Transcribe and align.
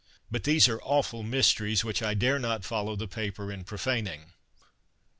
But 0.31 0.45
these 0.45 0.67
are 0.67 0.79
a\\'ful 0.81 1.21
mysteries 1.21 1.83
which 1.83 2.01
I 2.01 2.15
dare 2.15 2.39
not 2.39 2.65
follow 2.65 2.95
the 2.95 3.07
paper 3.07 3.51
in 3.51 3.63
profaning. 3.63 4.33